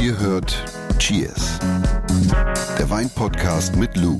[0.00, 0.64] Ihr hört
[0.98, 1.58] Cheers,
[2.78, 4.18] der Weinpodcast mit Lou.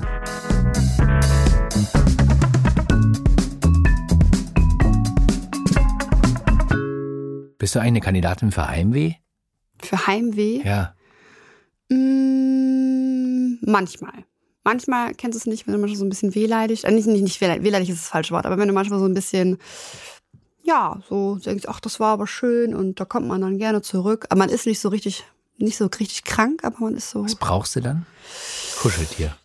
[7.57, 9.13] Bist du eine Kandidatin für Heimweh?
[9.81, 10.61] Für Heimweh?
[10.63, 10.95] Ja.
[11.89, 14.25] Mm, manchmal.
[14.63, 17.23] Manchmal kennst du es nicht, wenn du manchmal so ein bisschen wehleidig, äh, nicht, nicht,
[17.23, 19.57] nicht wehleidig, wehleidig ist das falsche Wort, aber wenn du manchmal so ein bisschen,
[20.63, 24.25] ja, so denkst, ach, das war aber schön und da kommt man dann gerne zurück.
[24.29, 25.25] Aber man ist nicht so richtig,
[25.61, 27.23] nicht so richtig krank, aber man ist so.
[27.23, 28.05] Was brauchst du dann?
[28.81, 29.35] Kuscheltier.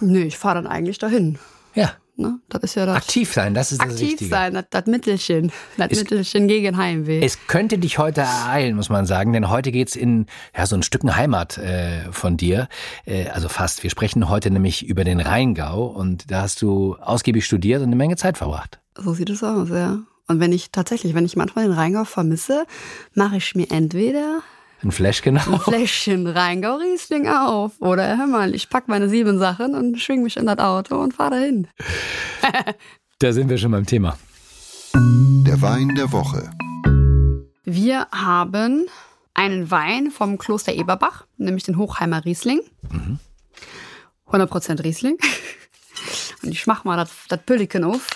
[0.00, 1.38] Nö, ich fahre dann eigentlich dahin.
[1.74, 1.92] Ja.
[2.16, 2.38] Ne?
[2.50, 2.96] Das ist ja das.
[2.96, 4.30] Aktiv sein, das ist das Aktiv Wichtige.
[4.30, 5.52] sein, das, das Mittelchen.
[5.78, 7.24] Das Es- Mittelchen gegen Heimweh.
[7.24, 10.82] Es könnte dich heute ereilen, muss man sagen, denn heute geht's in ja, so ein
[10.82, 12.68] Stücken Heimat äh, von dir.
[13.06, 13.82] Äh, also fast.
[13.82, 17.96] Wir sprechen heute nämlich über den Rheingau und da hast du ausgiebig studiert und eine
[17.96, 18.80] Menge Zeit verbracht.
[18.98, 20.00] So sieht es aus, ja.
[20.26, 22.66] Und wenn ich tatsächlich, wenn ich manchmal den Rheingau vermisse,
[23.14, 24.40] mache ich mir entweder
[24.82, 25.64] Ein Fläschchen ein auch.
[25.64, 27.72] Fläschchen Rheingau-Riesling auf.
[27.80, 31.14] Oder hör mal, ich pack meine sieben Sachen und schwing mich in das Auto und
[31.14, 31.68] fahre dahin.
[33.22, 34.16] Da sind wir schon beim Thema.
[34.94, 36.50] Der Wein der Woche.
[37.64, 38.86] Wir haben
[39.34, 42.62] einen Wein vom Kloster Eberbach, nämlich den Hochheimer Riesling.
[44.26, 45.18] 100% Riesling.
[46.42, 48.06] Und ich mach mal das, das Pülliken auf.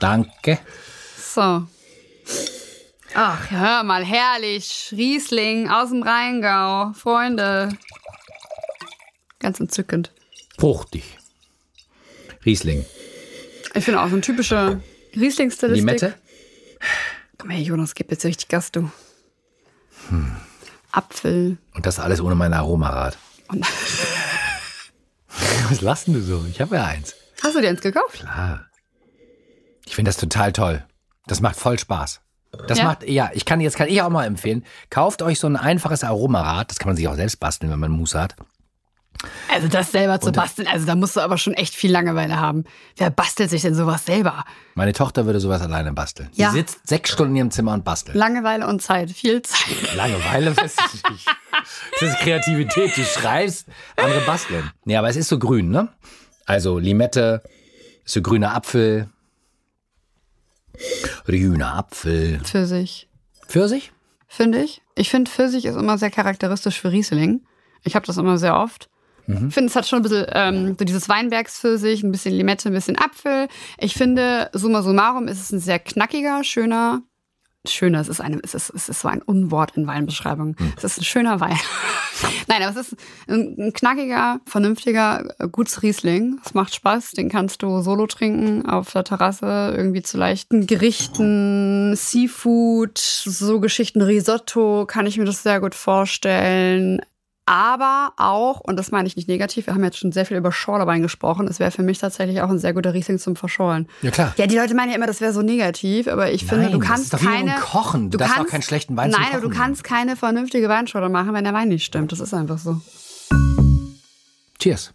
[0.00, 0.58] Danke.
[1.16, 1.66] So.
[3.14, 4.90] Ach, hör mal, herrlich.
[4.92, 6.92] Riesling aus dem Rheingau.
[6.92, 7.70] Freunde.
[9.40, 10.12] Ganz entzückend.
[10.58, 11.16] Fruchtig.
[12.44, 12.84] Riesling.
[13.74, 14.80] Ich finde auch so ein typischer
[15.14, 15.86] Riesling-Stilistik.
[15.86, 16.14] Limette?
[17.38, 18.90] Komm her, Jonas, gib jetzt richtig Gas, du.
[20.90, 21.58] Apfel.
[21.74, 23.16] Und das alles ohne mein Aromarad.
[23.48, 23.64] Und
[25.70, 26.44] Was lassen du so?
[26.50, 27.14] Ich habe ja eins.
[27.42, 28.20] Hast du dir eins gekauft?
[28.20, 28.66] Klar.
[29.88, 30.84] Ich finde das total toll.
[31.26, 32.20] Das macht voll Spaß.
[32.66, 32.84] Das Ja?
[32.84, 34.64] macht, ja, ich kann, jetzt kann ich auch mal empfehlen.
[34.90, 36.70] Kauft euch so ein einfaches Aromarad.
[36.70, 38.36] Das kann man sich auch selbst basteln, wenn man Muße hat.
[39.52, 42.38] Also das selber zu Und- basteln, also da musst du aber schon echt viel Langeweile
[42.38, 42.64] haben.
[42.96, 44.44] Wer bastelt sich denn sowas selber?
[44.76, 46.28] Meine Tochter würde sowas alleine basteln.
[46.34, 46.50] Ja.
[46.50, 48.16] Die sitzt sechs Stunden in ihrem Zimmer und bastelt.
[48.16, 49.94] Langeweile und Zeit, viel Zeit.
[49.96, 51.26] Langeweile, das ist, nicht-
[52.00, 52.96] das ist Kreativität.
[52.96, 53.66] Du schreibst,
[53.96, 54.70] andere basteln.
[54.84, 55.88] Ja, aber es ist so grün, ne?
[56.46, 57.42] Also Limette,
[58.04, 59.08] so grüner Apfel,
[61.24, 62.40] grüner Apfel.
[62.40, 63.08] Pfirsich,
[63.46, 63.92] Pfirsich?
[64.26, 64.82] finde ich.
[64.94, 67.42] Ich finde, Pfirsich ist immer sehr charakteristisch für Riesling.
[67.84, 68.88] Ich habe das immer sehr oft.
[69.28, 72.72] Ich finde, es hat schon ein bisschen ähm, so dieses Weinbergspfirsich, ein bisschen Limette, ein
[72.72, 73.48] bisschen Apfel.
[73.76, 77.02] Ich finde, summa summarum ist es ein sehr knackiger, schöner,
[77.72, 80.56] schöner, es ist, eine, es ist, es ist so ein Unwort in Weinbeschreibung.
[80.76, 81.58] Es ist ein schöner Wein.
[82.48, 82.96] Nein, aber es ist
[83.28, 86.40] ein, ein knackiger, vernünftiger äh, Gutsriesling.
[86.44, 91.94] Es macht Spaß, den kannst du solo trinken auf der Terrasse, irgendwie zu leichten Gerichten,
[91.96, 97.00] Seafood, so Geschichten, Risotto, kann ich mir das sehr gut vorstellen.
[97.48, 100.52] Aber auch, und das meine ich nicht negativ, wir haben jetzt schon sehr viel über
[100.52, 103.88] Schorlewein gesprochen, es wäre für mich tatsächlich auch ein sehr guter Riesling zum Verschorlen.
[104.02, 104.34] Ja, klar.
[104.36, 106.78] Ja, die Leute meinen ja immer, das wäre so negativ, aber ich finde, Nein, du
[106.78, 107.54] das kannst ist doch wie keine.
[107.58, 108.10] Kochen.
[108.10, 111.44] Du darfst auch keinen schlechten Wein Nein, aber du kannst keine vernünftige Weinschorle machen, wenn
[111.44, 112.12] der Wein nicht stimmt.
[112.12, 112.82] Das ist einfach so.
[114.58, 114.92] Cheers.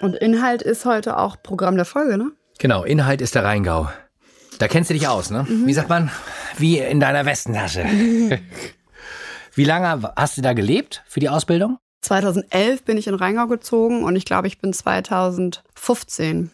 [0.00, 2.30] Und Inhalt ist heute auch Programm der Folge, ne?
[2.58, 3.88] Genau, Inhalt ist der Rheingau.
[4.58, 5.46] Da kennst du dich aus, ne?
[5.48, 6.10] Wie sagt man?
[6.58, 7.86] Wie in deiner Westentasche.
[9.58, 11.78] Wie lange hast du da gelebt für die Ausbildung?
[12.02, 16.52] 2011 bin ich in Rheingau gezogen und ich glaube, ich bin 2015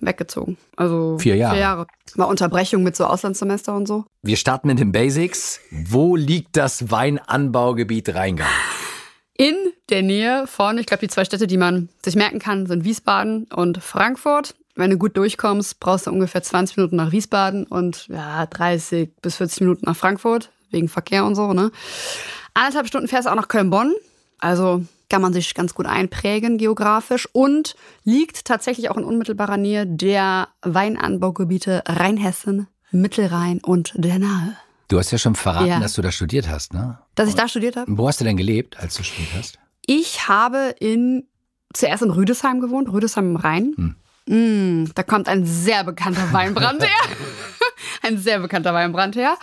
[0.00, 0.58] weggezogen.
[0.76, 1.54] Also Vier Jahre.
[1.54, 1.86] Vier Jahre.
[2.16, 4.04] War Unterbrechung mit so Auslandssemester und so.
[4.20, 5.60] Wir starten mit den Basics.
[5.70, 8.44] Wo liegt das Weinanbaugebiet Rheingau?
[9.32, 9.56] In
[9.88, 13.44] der Nähe von, ich glaube, die zwei Städte, die man sich merken kann, sind Wiesbaden
[13.44, 14.56] und Frankfurt.
[14.74, 19.36] Wenn du gut durchkommst, brauchst du ungefähr 20 Minuten nach Wiesbaden und ja, 30 bis
[19.36, 21.70] 40 Minuten nach Frankfurt, wegen Verkehr und so, ne?
[22.54, 23.94] Anderthalb Stunden fährst du auch nach Köln-Bonn.
[24.38, 27.74] Also kann man sich ganz gut einprägen geografisch und
[28.04, 34.56] liegt tatsächlich auch in unmittelbarer Nähe der Weinanbaugebiete Rheinhessen, Mittelrhein und der Nahe.
[34.88, 35.80] Du hast ja schon verraten, Ja.
[35.80, 36.98] dass du da studiert hast, ne?
[37.14, 37.86] Dass ich da studiert habe?
[37.96, 39.58] Wo hast du denn gelebt, als du studiert hast?
[39.86, 41.26] Ich habe in
[41.72, 43.96] zuerst in Rüdesheim gewohnt, Rüdesheim im Rhein.
[44.26, 47.16] Mm, da kommt ein sehr bekannter Weinbrand her.
[48.02, 49.36] ein sehr bekannter Weinbrand her.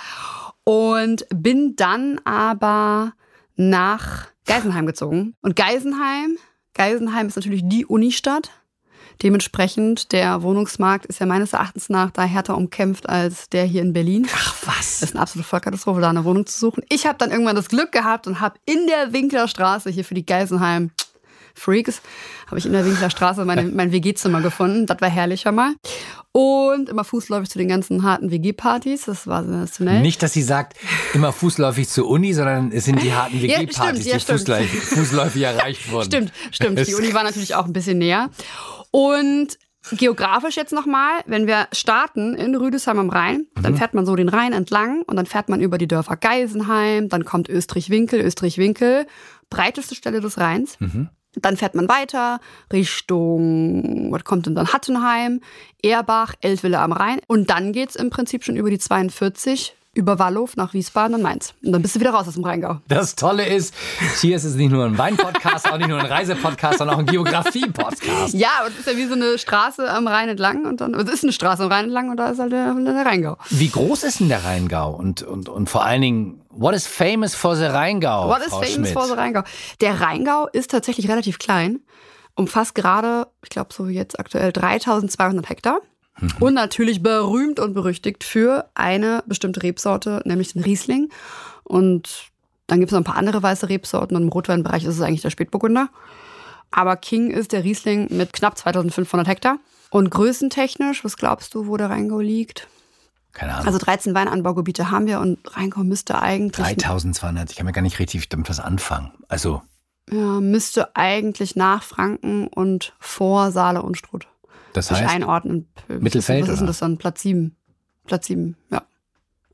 [0.69, 3.13] Und bin dann aber
[3.55, 5.33] nach Geisenheim gezogen.
[5.41, 6.37] Und Geisenheim,
[6.75, 8.51] Geisenheim ist natürlich die Unistadt.
[9.23, 13.93] Dementsprechend, der Wohnungsmarkt ist ja meines Erachtens nach da härter umkämpft als der hier in
[13.93, 14.27] Berlin.
[14.31, 14.99] Ach was.
[14.99, 16.83] Das ist eine absolute Vollkatastrophe, da eine Wohnung zu suchen.
[16.89, 20.27] Ich habe dann irgendwann das Glück gehabt und habe in der Winklerstraße hier für die
[20.27, 20.91] Geisenheim
[21.59, 22.01] Freaks.
[22.47, 24.85] Habe ich in der Winkler Straße meine, mein WG-Zimmer gefunden.
[24.85, 25.75] Das war herrlicher mal.
[26.31, 29.05] Und immer fußläufig zu den ganzen harten WG-Partys.
[29.05, 30.01] Das war sensationell.
[30.01, 30.77] Nicht, dass sie sagt,
[31.13, 34.39] immer fußläufig zur Uni, sondern es sind die harten Ja, WG-Partys, stimmt, ja, die stimmt.
[34.39, 36.05] fußläufig, fußläufig erreicht wurden.
[36.05, 36.87] Stimmt, stimmt.
[36.87, 38.29] Die Uni war natürlich auch ein bisschen näher.
[38.91, 39.57] Und
[39.91, 44.29] geografisch jetzt nochmal, wenn wir starten in Rüdesheim am Rhein, dann fährt man so den
[44.29, 49.07] Rhein entlang und dann fährt man über die Dörfer Geisenheim, dann kommt Österreich-Winkel, Österreich-Winkel,
[49.49, 50.77] breiteste Stelle des Rheins.
[51.41, 52.39] Dann fährt man weiter
[52.71, 54.73] Richtung, was kommt denn dann?
[54.73, 55.41] Hattenheim,
[55.83, 57.19] Erbach, Eltville am Rhein.
[57.27, 61.53] Und dann geht's im Prinzip schon über die 42, über Wallow nach Wiesbaden und Mainz.
[61.63, 62.77] Und dann bist du wieder raus aus dem Rheingau.
[62.87, 63.73] Das Tolle ist,
[64.21, 67.05] hier ist es nicht nur ein Wein-Podcast, auch nicht nur ein Reisepodcast, sondern auch ein
[67.05, 68.33] Geografie-Podcast.
[68.33, 71.09] Ja, und es ist ja wie so eine Straße am Rhein entlang und dann, es
[71.09, 73.37] ist eine Straße am Rhein entlang und da ist halt der, der Rheingau.
[73.49, 74.91] Wie groß ist denn der Rheingau?
[74.91, 78.29] Und, und, und vor allen Dingen, what is famous for the Rheingau?
[78.29, 78.93] What is Frau famous Schmidt?
[78.93, 79.43] for the Rheingau?
[79.81, 81.81] Der Rheingau ist tatsächlich relativ klein,
[82.35, 85.81] umfasst gerade, ich glaube so jetzt aktuell 3200 Hektar.
[86.39, 91.09] Und natürlich berühmt und berüchtigt für eine bestimmte Rebsorte, nämlich den Riesling.
[91.63, 92.29] Und
[92.67, 95.21] dann gibt es noch ein paar andere weiße Rebsorten und im Rotweinbereich ist es eigentlich
[95.21, 95.89] der Spätburgunder.
[96.71, 99.57] Aber King ist der Riesling mit knapp 2500 Hektar.
[99.89, 102.67] Und größentechnisch, was glaubst du, wo der Rheingau liegt?
[103.33, 103.67] Keine Ahnung.
[103.67, 107.99] Also 13 Weinanbaugebiete haben wir und Rheingau müsste eigentlich 3200, ich kann mir gar nicht
[107.99, 109.11] richtig damit was anfangen.
[109.27, 109.61] Also,
[110.11, 114.27] Ja, müsste eigentlich nach Franken und vor Saale und Strutt
[114.73, 115.67] das heißt, einordnen.
[115.87, 116.97] Mittelfeld, Was ist denn das dann?
[116.97, 117.55] Platz 7.
[118.05, 118.83] Platz 7, ja.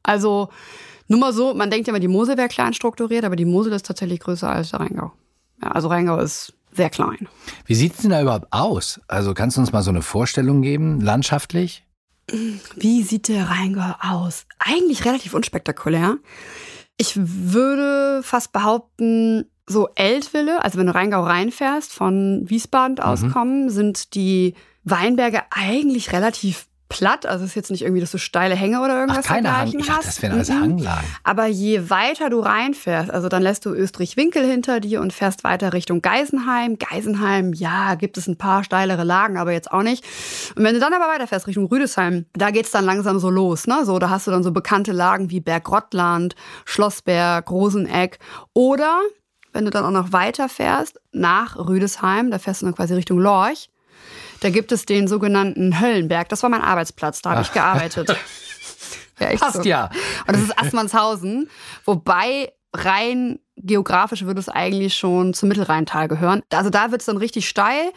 [0.03, 0.50] Also,
[1.07, 3.73] nur mal so, man denkt ja immer, die Mosel wäre klein strukturiert, aber die Mosel
[3.73, 5.12] ist tatsächlich größer als der Rheingau.
[5.62, 7.27] Ja, also Rheingau ist sehr klein.
[7.65, 9.00] wie sieht's denn da überhaupt aus?
[9.07, 11.83] Also, kannst du uns mal so eine Vorstellung geben, landschaftlich?
[12.75, 14.45] Wie sieht der Rheingau aus?
[14.57, 16.17] Eigentlich relativ unspektakulär.
[16.97, 23.69] Ich würde fast behaupten, so Eltville, also wenn du Rheingau reinfährst, von Wiesbaden aus kommen,
[23.69, 24.56] sind die
[24.86, 27.26] Weinberge eigentlich relativ platt.
[27.26, 29.68] Also es ist jetzt nicht irgendwie, dass du steile Hänge oder Ach, irgendwas keine Hang.
[29.68, 30.08] Ich dachte, hast.
[30.08, 30.62] das wären alles Mhm.
[30.62, 31.08] Hanglagen.
[31.24, 35.74] Aber je weiter du reinfährst, also dann lässt du Österreich-Winkel hinter dir und fährst weiter
[35.74, 36.78] Richtung Geisenheim.
[36.78, 40.06] Geisenheim, ja, gibt es ein paar steilere Lagen, aber jetzt auch nicht.
[40.56, 43.84] Und wenn du dann aber weiterfährst Richtung Rüdesheim, da geht's dann langsam so los, ne?
[43.84, 46.36] So, da hast du dann so bekannte Lagen wie Bergrottland,
[46.66, 48.20] Schlossberg, Roseneck
[48.54, 49.00] oder
[49.54, 53.70] wenn du dann auch noch weiterfährst nach Rüdesheim, da fährst du dann quasi Richtung Lorch.
[54.40, 56.30] Da gibt es den sogenannten Höllenberg.
[56.30, 58.16] Das war mein Arbeitsplatz, da habe ich gearbeitet.
[59.18, 59.63] Ja, echt Passt so.
[59.63, 59.90] ja.
[60.28, 61.50] Und das ist Assmannshausen,
[61.86, 66.44] wobei rein geografisch würde es eigentlich schon zum Mittelrheintal gehören.
[66.52, 67.94] Also da wird es dann richtig steil.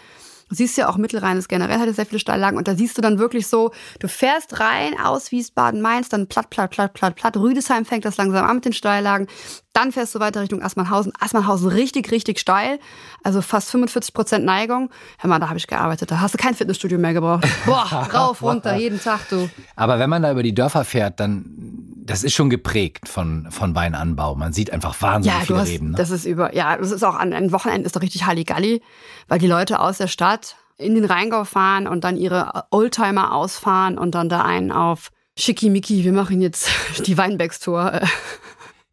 [0.49, 2.97] Du siehst ja auch, Mittelrhein ist generell hat es sehr viele Steillagen und da siehst
[2.97, 7.17] du dann wirklich so, du fährst rein aus Wiesbaden, Mainz, dann platt, platt, platt, platt,
[7.17, 7.37] platt.
[7.37, 9.27] Rüdesheim fängt das langsam an mit den Steillagen.
[9.75, 11.13] Dann fährst du weiter Richtung Assmannhausen.
[11.21, 12.81] Assmannhausen richtig, richtig steil.
[13.23, 14.91] Also fast 45 Prozent Neigung.
[15.19, 16.11] Hör mal, da habe ich gearbeitet.
[16.11, 17.47] Da hast du kein Fitnessstudio mehr gebraucht.
[17.65, 19.49] Boah, rauf, runter, jeden Tag, du.
[19.77, 23.75] Aber wenn man da über die Dörfer fährt, dann, das ist schon geprägt von, von
[23.75, 24.35] Weinanbau.
[24.35, 25.91] Man sieht einfach wahnsinnig Ja, viele hast, Reben.
[25.91, 25.97] Ne?
[25.97, 28.83] das ist über, ja, das ist auch an, an Wochenenden ist doch richtig Halligalli,
[29.29, 33.99] weil die Leute aus der Stadt in den Rheingau fahren und dann ihre Oldtimer ausfahren
[33.99, 36.71] und dann da einen auf Schickimicki, wir machen jetzt
[37.07, 38.01] die Weinbergstour.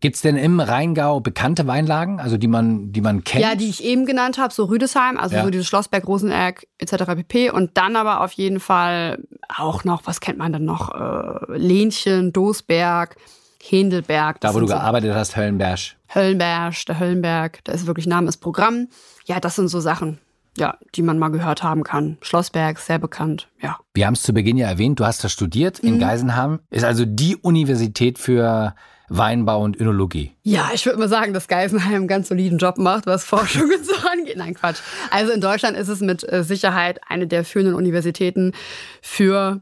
[0.05, 3.43] Gibt's denn im Rheingau bekannte Weinlagen, also die man, die man kennt?
[3.43, 5.43] Ja, die ich eben genannt habe, so Rüdesheim, also Ja.
[5.43, 7.15] so dieses Schlossberg, Roseneck etc.
[7.15, 7.49] pp.
[7.49, 9.17] Und dann aber auf jeden Fall
[9.49, 10.93] auch noch, was kennt man denn noch?
[10.93, 13.15] Äh, Lenchen, Dosberg,
[13.63, 14.39] Hendelberg.
[14.41, 15.79] da, wo du so- gearbeitet hast, Höllenberg.
[16.13, 18.89] Höllenberg, der Höllenberg, da ist wirklich Name ist Programm.
[19.25, 20.19] Ja, das sind so Sachen,
[20.55, 22.17] ja, die man mal gehört haben kann.
[22.21, 23.77] Schlossberg, sehr bekannt, ja.
[23.95, 25.89] Wir haben es zu Beginn ja erwähnt, du hast da studiert Mhm.
[25.89, 26.59] in Geisenheim.
[26.69, 28.75] Ist also die Universität für
[29.09, 30.31] Weinbau und Önologie.
[30.43, 33.85] Ja, ich würde mal sagen, dass Geisenheim einen ganz soliden Job macht, was Forschung und
[33.85, 34.37] so angeht.
[34.37, 34.79] Nein, Quatsch.
[35.11, 38.53] Also in Deutschland ist es mit äh, Sicherheit eine der führenden Universitäten
[39.01, 39.61] für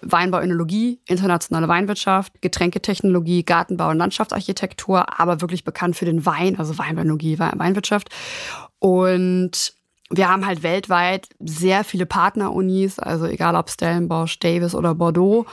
[0.00, 6.76] Weinbau, Önologie, internationale Weinwirtschaft, Getränketechnologie, Gartenbau und Landschaftsarchitektur, aber wirklich bekannt für den Wein, also
[6.78, 8.08] Weinbauönologie, Wei- Weinwirtschaft.
[8.78, 9.74] Und
[10.10, 15.46] wir haben halt weltweit sehr viele Partnerunis, also egal ob Stellenbosch, Davis oder Bordeaux.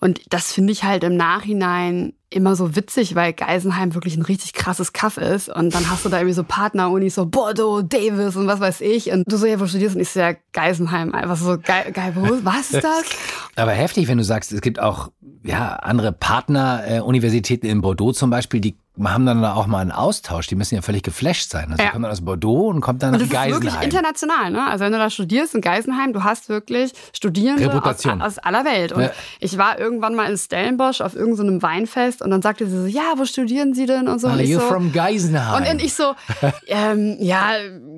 [0.00, 4.52] Und das finde ich halt im Nachhinein immer so witzig, weil Geisenheim wirklich ein richtig
[4.52, 5.48] krasses Kaff ist.
[5.48, 9.12] Und dann hast du da irgendwie so Partnerunis, so Bordeaux, Davis und was weiß ich.
[9.12, 9.98] Und du so, ja, wo studierst du?
[9.98, 11.14] Und ich so, ja, Geisenheim.
[11.14, 13.04] Einfach so geil, geil wo, was ist das?
[13.56, 15.10] Aber heftig, wenn du sagst, es gibt auch
[15.44, 20.46] ja, andere Partneruniversitäten äh, in Bordeaux zum Beispiel, die haben dann auch mal einen Austausch.
[20.46, 21.70] Die müssen ja völlig geflasht sein.
[21.70, 21.90] Also Ja.
[21.90, 23.82] kommt dann aus Bordeaux und kommt dann Und nach das ist wirklich Geisenheim.
[23.84, 24.66] international, ne?
[24.66, 28.92] Also wenn du da studierst in Geisenheim, du hast wirklich Studierende aus, aus aller Welt.
[28.92, 29.10] Und Ja.
[29.40, 33.14] ich war irgendwann mal in Stellenbosch auf irgendeinem Weinfest Und dann sagte sie so, ja,
[33.16, 34.08] wo studieren Sie denn?
[34.08, 34.28] Und so.
[34.28, 35.62] Are und you so, from Geisenheim?
[35.72, 36.14] Und ich so,
[36.66, 37.52] ähm, ja,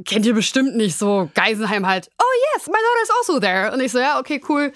[0.04, 1.30] kennt ihr bestimmt nicht so.
[1.34, 2.24] Geisenheim halt, oh
[2.56, 3.72] yes, my daughter is also there.
[3.72, 4.72] Und ich so, ja, okay, cool.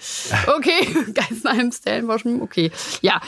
[0.57, 2.71] Okay, Geisenheim, Stellenbosch, hm, okay.
[3.01, 3.19] Ja,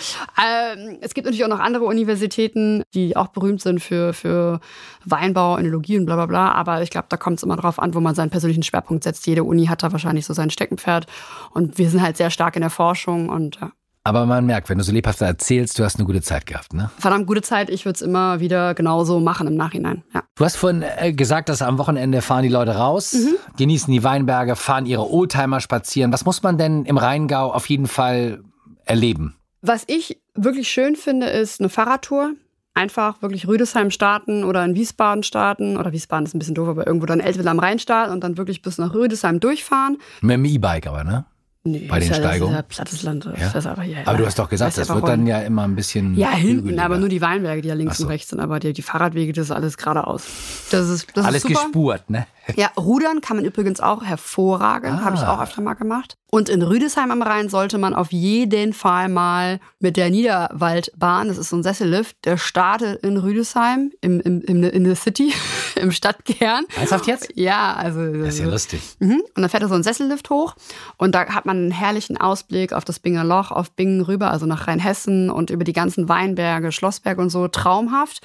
[0.41, 4.59] ähm, es gibt natürlich auch noch andere Universitäten, die auch berühmt sind für, für
[5.03, 6.51] Weinbau, Önologie und bla bla bla.
[6.51, 9.25] Aber ich glaube, da kommt es immer drauf an, wo man seinen persönlichen Schwerpunkt setzt.
[9.27, 11.07] Jede Uni hat da wahrscheinlich so sein Steckenpferd.
[11.51, 13.71] Und wir sind halt sehr stark in der Forschung und ja.
[14.07, 16.91] Aber man merkt, wenn du so lebhaft erzählst, du hast eine gute Zeit gehabt, ne?
[16.99, 17.71] Verdammt gute Zeit.
[17.71, 20.03] Ich würde es immer wieder genauso machen im Nachhinein.
[20.13, 20.21] Ja.
[20.35, 23.35] Du hast vorhin äh, gesagt, dass am Wochenende fahren die Leute raus, Mhm.
[23.57, 26.13] genießen die Weinberge, fahren ihre Oldtimer spazieren.
[26.13, 28.43] Was muss man denn im Rheingau auf jeden Fall
[28.85, 29.37] erleben?
[29.63, 32.33] Was ich wirklich schön finde, ist eine Fahrradtour.
[32.77, 35.77] Einfach wirklich Rüdesheim starten oder in Wiesbaden starten.
[35.77, 38.37] Oder Wiesbaden ist ein bisschen doof, aber irgendwo dann Eltville am Rhein starten und dann
[38.37, 39.97] wirklich bis nach Rüdesheim durchfahren.
[40.21, 41.25] Mit dem E-Bike aber, ne?
[41.67, 42.53] Nee, Bei den ja, Steigungen?
[42.53, 43.25] Das ist ja plattes Land.
[43.25, 43.57] Das Ja?
[43.59, 46.15] ist aber, ja, Aber du hast doch gesagt, das wird dann ja immer ein bisschen.
[46.15, 46.83] Ja, hinten, hügeliger.
[46.85, 48.03] aber nur die Weinberge, die ja links so.
[48.03, 48.39] und rechts sind.
[48.39, 50.25] Aber die, die Fahrradwege, das ist alles geradeaus.
[50.69, 51.63] Das ist, das Alles ist super.
[51.63, 52.27] gespurt, ne?
[52.55, 55.33] Ja, Rudern kann man übrigens auch hervorragend, habe ich Ah.
[55.35, 56.17] auch öfter mal gemacht.
[56.31, 61.37] Und in Rüdesheim am Rhein sollte man auf jeden Fall mal mit der Niederwaldbahn, das
[61.37, 65.33] ist so ein Sessellift, der startet in Rüdesheim, im, im, im, in der City,
[65.75, 66.65] im Stadtkern.
[66.77, 67.29] Ernsthaft jetzt?
[67.35, 68.05] Ja, also.
[68.13, 68.81] Das ist ja lustig.
[68.99, 69.21] Mhm.
[69.35, 70.55] Und dann fährt er so ein Sessellift hoch
[70.97, 74.45] und da hat man einen herrlichen Ausblick auf das Binger Loch, auf Bingen rüber, also
[74.45, 77.47] nach Rheinhessen und über die ganzen Weinberge, Schlossberg und so.
[77.47, 78.21] Traumhaft.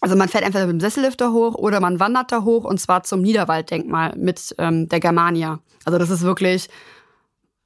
[0.00, 2.80] Also man fährt entweder mit dem Sessellift da hoch oder man wandert da hoch und
[2.80, 3.20] zwar zum
[3.60, 5.60] Niederwalddenkmal mit ähm, der Germania.
[5.84, 6.68] Also das ist wirklich.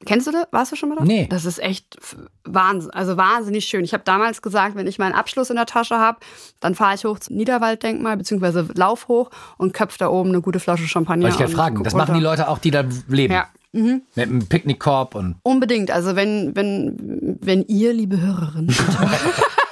[0.07, 0.47] Kennst du das?
[0.51, 1.05] Warst du schon mal da?
[1.05, 1.27] Nee.
[1.31, 1.97] Das ist echt
[2.45, 3.85] Wahnsinn, also wahnsinnig schön.
[3.85, 6.19] Ich habe damals gesagt, wenn ich meinen Abschluss in der Tasche habe,
[6.61, 10.61] dann fahre ich hoch zum Niederwalddenkmal, beziehungsweise lauf hoch und köpfe da oben eine gute
[10.61, 11.29] Flasche Champagner.
[11.29, 11.83] Wollte ich und fragen.
[11.83, 12.21] Das machen die.
[12.21, 13.33] Leute auch, die da leben.
[13.33, 13.47] Ja.
[13.73, 14.03] Mhm.
[14.15, 15.37] Mit einem Picknickkorb und.
[15.43, 15.91] Unbedingt.
[15.91, 18.75] Also wenn, wenn, wenn ihr, liebe Hörerinnen,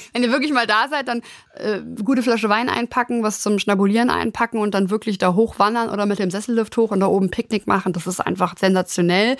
[0.12, 1.22] wenn ihr wirklich mal da seid, dann
[1.54, 6.06] äh, gute Flasche Wein einpacken, was zum Schnabulieren einpacken und dann wirklich da hochwandern oder
[6.06, 7.92] mit dem Sessellift hoch und da oben Picknick machen.
[7.92, 9.36] Das ist einfach sensationell.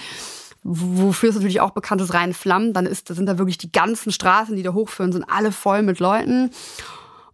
[0.62, 2.74] Wofür es natürlich auch bekannt ist, rein Flammen.
[2.74, 6.00] Dann ist, sind da wirklich die ganzen Straßen, die da hochführen, sind alle voll mit
[6.00, 6.50] Leuten.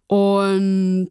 [0.07, 1.09] Und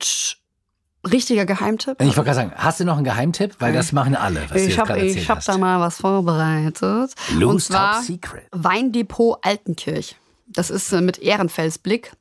[1.13, 2.01] richtiger Geheimtipp.
[2.01, 3.57] Ich wollte gerade sagen, hast du noch einen Geheimtipp?
[3.59, 5.49] Weil das machen alle, was du Ich habe ich hab hast.
[5.49, 7.15] da mal was vorbereitet.
[7.41, 8.47] und zwar Top Secret.
[8.53, 10.17] Weindepot Altenkirch.
[10.47, 12.13] Das ist äh, mit Ehrenfelsblick.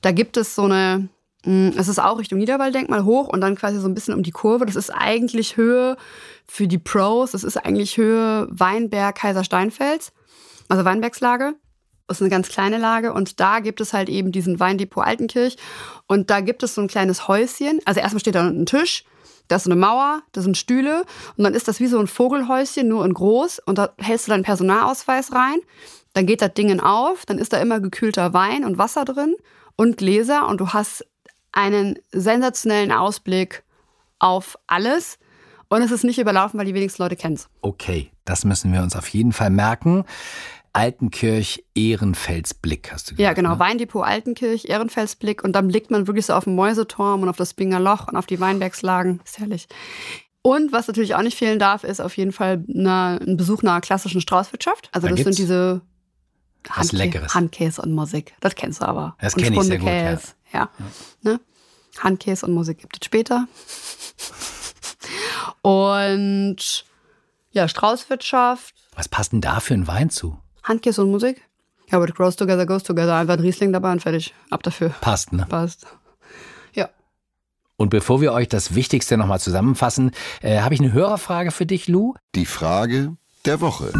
[0.00, 1.08] Da gibt es so eine,
[1.44, 4.30] mh, es ist auch Richtung Niederwalddenkmal hoch und dann quasi so ein bisschen um die
[4.30, 4.66] Kurve.
[4.66, 5.96] Das ist eigentlich Höhe
[6.46, 7.32] für die Pros.
[7.32, 10.12] Das ist eigentlich Höhe Weinberg Kaisersteinfels,
[10.68, 11.54] also Weinbergslage.
[12.06, 15.56] Das ist eine ganz kleine Lage und da gibt es halt eben diesen Weindepot Altenkirch
[16.08, 17.78] und da gibt es so ein kleines Häuschen.
[17.84, 19.04] Also erstmal steht da ein Tisch,
[19.50, 21.04] da ist eine Mauer, da sind Stühle
[21.36, 24.30] und dann ist das wie so ein Vogelhäuschen, nur in groß und da hältst du
[24.30, 25.58] deinen Personalausweis rein.
[26.12, 29.34] Dann geht das Ding auf, dann ist da immer gekühlter Wein und Wasser drin
[29.76, 31.04] und Gläser und du hast
[31.52, 33.64] einen sensationellen Ausblick
[34.20, 35.18] auf alles
[35.68, 37.40] und es ist nicht überlaufen, weil die wenigsten Leute kennen.
[37.60, 40.04] Okay, das müssen wir uns auf jeden Fall merken.
[40.72, 43.20] Altenkirch Ehrenfelsblick, hast du gesagt.
[43.20, 43.54] Ja, genau.
[43.54, 43.58] Ne?
[43.58, 45.42] Weindepot Altenkirch, Ehrenfelsblick.
[45.42, 48.16] Und dann blickt man wirklich so auf den Mäuseturm und auf das Binger Loch und
[48.16, 49.20] auf die Weinbergslagen.
[49.24, 49.68] Ist herrlich.
[50.42, 53.80] Und was natürlich auch nicht fehlen darf, ist auf jeden Fall eine, ein Besuch einer
[53.80, 54.88] klassischen Straußwirtschaft.
[54.92, 55.82] Also Da das sind diese
[56.76, 57.34] was Leckeres.
[57.34, 58.34] Handkäse und Musik.
[58.40, 59.16] Das kennst du aber.
[59.20, 60.34] Das und kenn ich sehr gut, Spundekäse.
[60.52, 60.70] Ja.
[61.22, 61.40] Ne?
[61.98, 63.48] Handkäse und Musik gibt es später.
[65.62, 66.84] und
[67.52, 70.38] ja, Straußwirtschaft, Was passt denn da für ein Wein zu?
[70.70, 71.42] Handkäse und Musik.
[71.90, 73.16] Ja, aber grows together, goes together.
[73.16, 74.32] Einfach ein Riesling dabei und fertig.
[74.50, 74.90] Ab dafür.
[75.00, 75.44] Passt, ne?
[75.48, 75.86] Passt.
[76.72, 76.88] Ja.
[77.76, 80.12] Und bevor wir euch das Wichtigste nochmal zusammenfassen,
[80.42, 82.14] äh, habe ich eine Hörerfrage für dich, Lou.
[82.36, 83.92] Die Frage der Woche.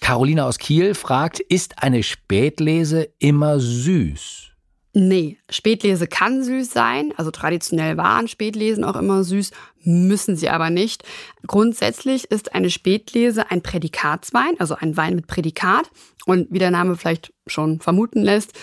[0.00, 4.50] Carolina aus Kiel fragt, ist eine Spätlese immer süß?
[4.98, 7.12] Nee, Spätlese kann süß sein.
[7.18, 9.50] Also traditionell waren Spätlesen auch immer süß,
[9.82, 11.04] müssen sie aber nicht.
[11.46, 15.90] Grundsätzlich ist eine Spätlese ein Prädikatswein, also ein Wein mit Prädikat.
[16.24, 18.54] Und wie der Name vielleicht schon vermuten lässt,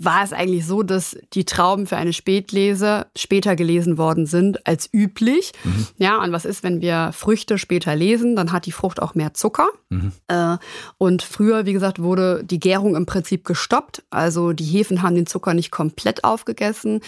[0.00, 4.88] war es eigentlich so, dass die Trauben für eine Spätlese später gelesen worden sind als
[4.92, 5.52] üblich.
[5.96, 8.36] Ja, und was ist, wenn wir Früchte später lesen?
[8.36, 9.68] Dann hat die Frucht auch mehr Zucker.
[10.28, 10.56] Äh,
[10.98, 14.04] und früher, wie gesagt, wurde die Gärung im Prinzip gestoppt.
[14.10, 17.00] Also die Hefen haben den Zucker nicht komplett aufgegessen.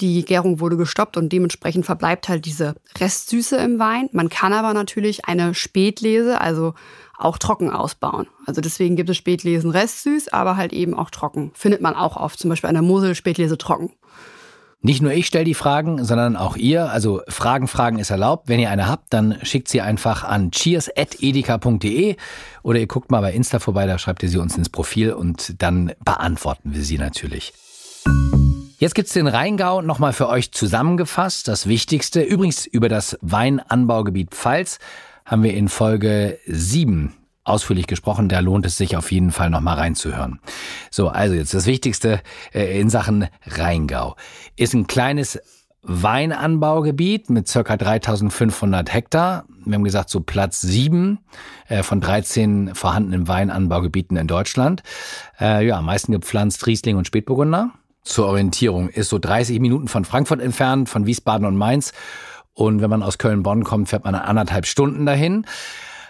[0.00, 4.08] Die Gärung wurde gestoppt und dementsprechend verbleibt halt diese Restsüße im Wein.
[4.12, 6.74] Man kann aber natürlich eine Spätlese, also
[7.18, 8.26] auch trocken ausbauen.
[8.46, 11.50] Also deswegen gibt es Spätlesen restsüß, aber halt eben auch trocken.
[11.54, 13.92] Findet man auch oft, zum Beispiel an der Mosel Spätlese trocken.
[14.80, 16.90] Nicht nur ich stelle die Fragen, sondern auch ihr.
[16.90, 18.48] Also Fragen, Fragen ist erlaubt.
[18.48, 22.14] Wenn ihr eine habt, dann schickt sie einfach an cheers.edeka.de
[22.62, 25.60] oder ihr guckt mal bei Insta vorbei, da schreibt ihr sie uns ins Profil und
[25.60, 27.52] dann beantworten wir sie natürlich.
[28.78, 32.22] Jetzt gibt's den Rheingau nochmal für euch zusammengefasst, das Wichtigste.
[32.22, 34.78] Übrigens über das Weinanbaugebiet Pfalz
[35.28, 38.28] haben wir in Folge 7 ausführlich gesprochen.
[38.28, 40.40] Da lohnt es sich auf jeden Fall nochmal reinzuhören.
[40.90, 42.20] So, also jetzt das Wichtigste
[42.52, 44.16] äh, in Sachen Rheingau.
[44.56, 45.38] Ist ein kleines
[45.82, 49.44] Weinanbaugebiet mit circa 3500 Hektar.
[49.64, 51.20] Wir haben gesagt, so Platz sieben
[51.68, 54.82] äh, von 13 vorhandenen Weinanbaugebieten in Deutschland.
[55.38, 57.70] Äh, ja, am meisten gepflanzt Riesling und Spätburgunder.
[58.02, 61.92] Zur Orientierung ist so 30 Minuten von Frankfurt entfernt, von Wiesbaden und Mainz.
[62.58, 65.46] Und wenn man aus Köln-Bonn kommt, fährt man anderthalb Stunden dahin.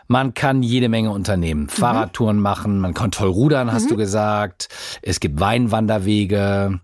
[0.07, 1.65] Man kann jede Menge unternehmen.
[1.65, 1.69] Mhm.
[1.69, 3.89] Fahrradtouren machen, man kann toll rudern, hast mhm.
[3.91, 4.71] du gesagt.
[5.03, 6.81] Es gibt Weinwanderwege.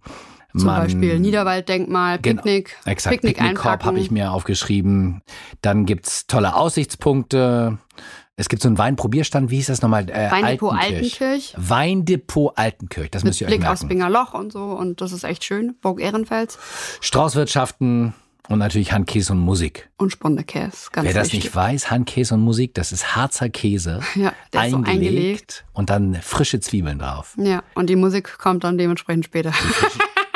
[0.54, 2.76] Zum man, Beispiel Niederwalddenkmal, Picknick.
[2.82, 5.22] Genau, exakt, Picknick Picknickkorb habe ich mir aufgeschrieben.
[5.62, 7.78] Dann gibt's tolle Aussichtspunkte.
[8.36, 10.10] Es gibt so einen Weinprobierstand, wie hieß das nochmal?
[10.10, 11.22] Äh, Weindepot Altenkirch.
[11.22, 11.54] Altenkirch.
[11.56, 13.82] Weindepot Altenkirch, das Mit müsst ihr Blick euch merken.
[13.82, 15.76] aus Binger Loch und so und das ist echt schön.
[15.80, 16.58] Burg Ehrenfels.
[17.00, 18.12] Straußwirtschaften,
[18.48, 19.88] und natürlich Handkäse und Musik.
[19.96, 21.44] Und Spondekäse, ganz Wer das wichtig.
[21.44, 24.00] nicht weiß, Handkäse und Musik, das ist Harzer Käse.
[24.14, 25.64] Ja, der ist so eingelegt.
[25.72, 27.34] Und dann frische Zwiebeln drauf.
[27.38, 29.52] Ja, und die Musik kommt dann dementsprechend später.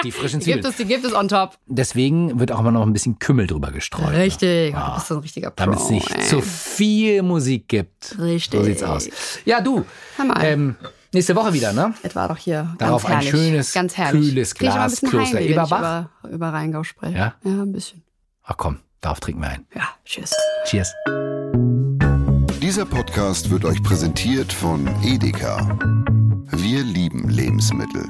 [0.04, 0.62] Die frischen Die Zwiebeln.
[0.62, 1.58] gibt es, die gibt es on top.
[1.66, 4.14] Deswegen wird auch immer noch ein bisschen Kümmel drüber gestreut.
[4.14, 4.72] Richtig.
[4.72, 4.86] Ja.
[4.86, 5.64] Oh, du bist ein richtiger Pro.
[5.64, 6.22] Damit es nicht ey.
[6.24, 8.16] zu viel Musik gibt.
[8.18, 8.58] Richtig.
[8.58, 9.08] So sieht's aus.
[9.44, 9.84] Ja, du.
[10.16, 10.42] Hammer.
[10.42, 10.76] Ähm,
[11.12, 11.94] nächste Woche wieder, ne?
[12.02, 13.40] Es war doch hier Darauf ein ganz herrlich.
[13.42, 14.28] schönes, ganz herrlich.
[14.28, 16.08] kühles ein Glas bisschen Kloster Heimweh, wenn ich Eberbach.
[16.22, 17.16] Über, über Rheingau spreche.
[17.16, 17.34] Ja?
[17.44, 18.02] Ja, ein bisschen.
[18.44, 19.66] Ach komm, darauf trinken wir ein.
[19.74, 20.34] Ja, tschüss.
[20.66, 20.94] Cheers.
[22.60, 25.78] Dieser Podcast wird euch präsentiert von Edeka.
[26.50, 28.04] Wir lieben Lebensmittel.